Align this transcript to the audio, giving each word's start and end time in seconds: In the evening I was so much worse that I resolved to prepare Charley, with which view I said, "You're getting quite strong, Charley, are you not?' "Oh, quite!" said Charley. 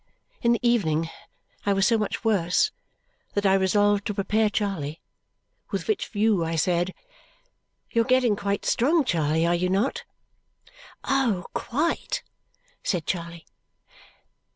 In 0.41 0.51
the 0.53 0.67
evening 0.67 1.11
I 1.63 1.73
was 1.73 1.85
so 1.85 1.95
much 1.95 2.23
worse 2.23 2.71
that 3.35 3.45
I 3.45 3.53
resolved 3.53 4.07
to 4.07 4.15
prepare 4.15 4.49
Charley, 4.49 4.99
with 5.69 5.87
which 5.87 6.07
view 6.07 6.43
I 6.43 6.55
said, 6.55 6.95
"You're 7.91 8.03
getting 8.05 8.35
quite 8.35 8.65
strong, 8.65 9.05
Charley, 9.05 9.45
are 9.45 9.53
you 9.53 9.69
not?' 9.69 10.03
"Oh, 11.03 11.45
quite!" 11.53 12.23
said 12.83 13.05
Charley. 13.05 13.45